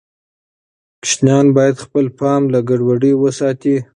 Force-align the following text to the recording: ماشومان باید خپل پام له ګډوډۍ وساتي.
ماشومان 1.01 1.45
باید 1.55 1.75
خپل 1.85 2.05
پام 2.19 2.41
له 2.53 2.59
ګډوډۍ 2.69 3.13
وساتي. 3.17 3.75